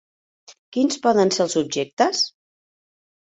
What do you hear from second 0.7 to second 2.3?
Quins poden ser els objectes?